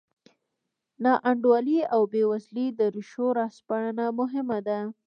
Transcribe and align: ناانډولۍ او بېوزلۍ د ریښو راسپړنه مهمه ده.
ناانډولۍ 1.03 1.79
او 1.93 2.01
بېوزلۍ 2.11 2.67
د 2.79 2.81
ریښو 2.95 3.27
راسپړنه 3.39 4.05
مهمه 4.19 4.59
ده. 4.67 4.79